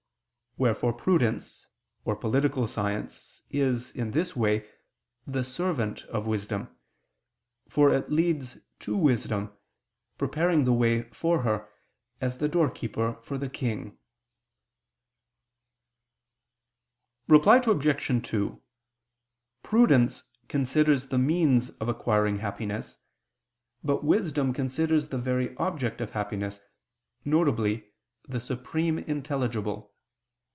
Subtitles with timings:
[0.57, 1.65] Wherefore prudence,
[2.03, 4.69] or political science, is, in this way,
[5.25, 6.75] the servant of wisdom;
[7.69, 9.53] for it leads to wisdom,
[10.17, 11.69] preparing the way for her,
[12.19, 13.97] as the doorkeeper for the king.
[17.29, 18.27] Reply Obj.
[18.29, 18.61] 2:
[19.63, 22.97] Prudence considers the means of acquiring happiness,
[23.85, 26.59] but wisdom considers the very object of happiness,
[27.23, 27.81] viz.
[28.27, 29.87] the Supreme Intelligible.